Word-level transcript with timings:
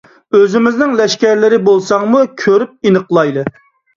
ئۆزىمىزنىڭ 0.37 0.93
لەشكەرلىرى 1.01 1.59
بولساڭمۇ، 1.67 2.21
كۆرۈپ 2.45 2.89
ئېنىقلايلى. 2.89 3.45